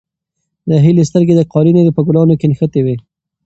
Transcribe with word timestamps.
د 0.69 0.71
هیلې 0.85 1.03
سترګې 1.09 1.33
د 1.37 1.41
قالینې 1.53 1.81
په 1.97 2.01
ګلانو 2.07 2.35
کې 2.39 2.47
نښتې 2.51 2.81
وې. 2.85 2.95